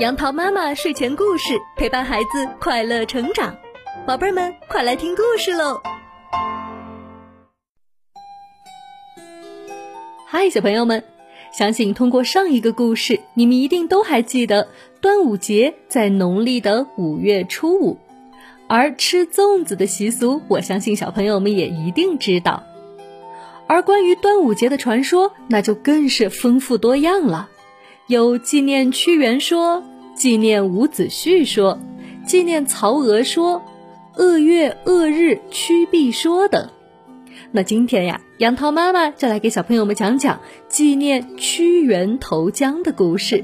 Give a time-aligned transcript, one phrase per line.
[0.00, 3.56] 杨桃妈妈睡前故事陪伴孩子快乐成长，
[4.04, 5.80] 宝贝们快来听故事喽！
[10.26, 11.04] 嗨，小朋友们，
[11.52, 14.66] 相信通过上一个故事，你们一定都还记得
[15.00, 17.98] 端午节在农历的五月初五，
[18.66, 22.64] 而吃粽子的习俗，我相信小朋友们也一定知道。
[23.68, 27.50] 而关于端午节的传说，那就更是丰富多样了。
[28.06, 29.82] 有纪念屈原说，
[30.14, 31.78] 纪念伍子胥说，
[32.26, 33.64] 纪念曹娥说，
[34.18, 36.68] 恶月恶日屈必说等。
[37.50, 43.42] 那今天呀，杨桃妈妈就来给小朋友们讲讲纪念屈原投江的故事。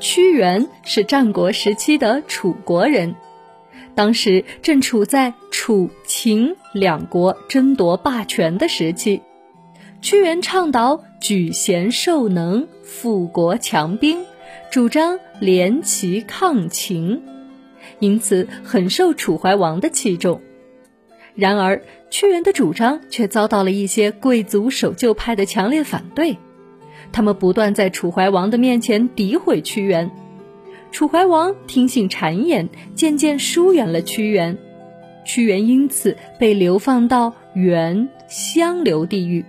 [0.00, 3.14] 屈原是战国时期的楚国人，
[3.94, 9.22] 当时正处在楚秦两国争夺霸权的时期。
[10.00, 14.24] 屈原倡导举贤授能、富国强兵，
[14.70, 17.22] 主张联齐抗秦，
[17.98, 20.40] 因此很受楚怀王的器重。
[21.34, 26.36] 然而，屈原的主张却遭到了一些贵族守旧派的强烈反对，
[27.10, 30.10] 他们不断在楚怀王的面前诋毁屈原。
[30.92, 34.56] 楚怀王听信谗言，渐渐疏远了屈原，
[35.24, 39.44] 屈原因此被流放到原香流地狱。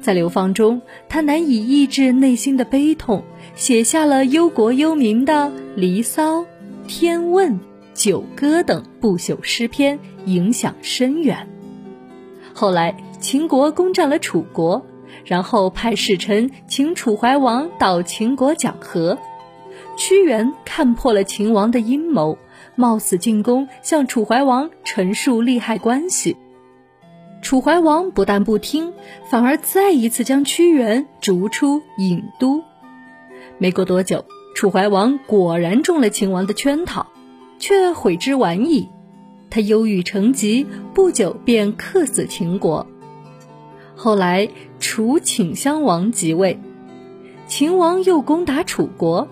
[0.00, 3.22] 在流放中，他难以抑制内心的悲痛，
[3.54, 5.32] 写下了忧国忧民的
[5.76, 6.40] 《离骚》
[6.86, 7.52] 《天问》
[7.94, 11.46] 《九歌》等不朽诗篇，影响深远。
[12.52, 14.84] 后来，秦国攻占了楚国，
[15.24, 19.18] 然后派使臣请楚怀王到秦国讲和。
[19.96, 22.38] 屈原看破了秦王的阴谋，
[22.74, 26.36] 冒死进宫，向楚怀王陈述利害关系。
[27.42, 28.92] 楚怀王不但不听，
[29.28, 32.62] 反而再一次将屈原逐出郢都。
[33.58, 34.24] 没过多久，
[34.54, 37.06] 楚怀王果然中了秦王的圈套，
[37.58, 38.88] 却悔之晚矣。
[39.48, 42.86] 他忧郁成疾，不久便客死秦国。
[43.96, 46.60] 后来，楚顷襄王即位，
[47.46, 49.26] 秦王又攻打楚国，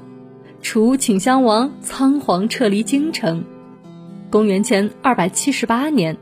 [0.60, 3.44] 楚顷襄王仓皇撤离京城。
[4.30, 6.16] 公元前二百七十八年。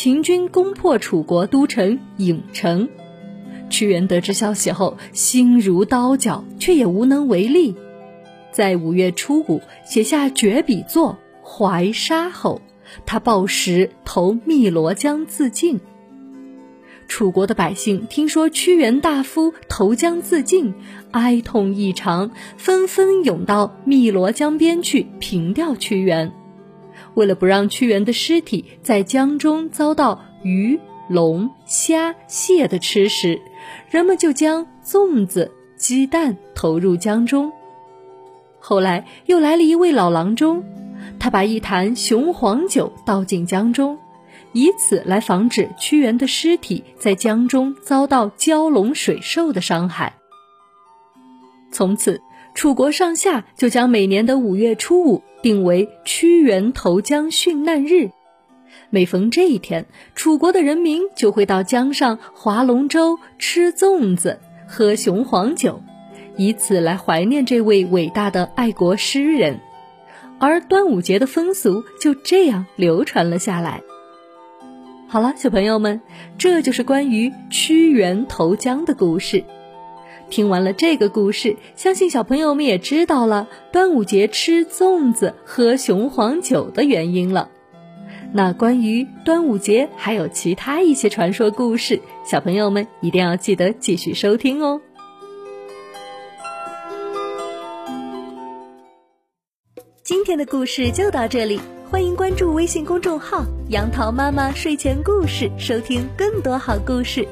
[0.00, 2.88] 秦军攻破楚国都城郢城，
[3.68, 7.74] 屈原得知消息后，心如刀绞，却也无能为力。
[8.52, 12.62] 在五月初五写下绝笔作《怀沙》后，
[13.06, 15.80] 他抱石投汨罗江自尽。
[17.08, 20.74] 楚国的百姓听说屈原大夫投江自尽，
[21.10, 26.32] 哀痛异常，纷纷涌到汨罗江边去凭吊屈原。
[27.18, 33.40] 为了不让屈原的尸体在江中遭到鱼、龙、虾、蟹的吃食，
[33.90, 37.50] 人们就将粽子、鸡蛋投入江中。
[38.60, 40.62] 后来又来了一位老郎中，
[41.18, 43.98] 他把一坛雄黄酒倒进江中，
[44.52, 50.14] 以此来防止屈原的尸体在江中遭到蛟龙水兽的伤害。
[51.72, 52.22] 从此。
[52.58, 58.10] 楚国上下就将每年的五月初五定为屈原投江殉难日，
[58.90, 59.86] 每逢这一天，
[60.16, 65.80] 楚国的人民就会到江上划龙舟、吃粽子、喝雄黄酒，
[66.36, 69.60] 以此来怀念这位伟大的爱国诗人，
[70.40, 73.82] 而端午节的风俗就这样流传了下来。
[75.06, 76.00] 好了，小朋友们，
[76.38, 79.44] 这就是关于屈原投江的故事。
[80.30, 87.50] 听完了这个故事，相信小朋友们也知道了端午节吃粽子、喝雄黄酒的原因了。
[88.32, 94.80] 那关于端午节还有其他一些传说故事，小朋友们一定要记得继续收听哦。
[100.02, 107.26] 今天的故事就到这里，欢迎关注微信公众号“杨桃妈妈睡前故事”，收听更多好故事。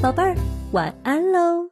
[0.00, 0.34] 宝贝儿，
[0.72, 1.70] 晚安喽！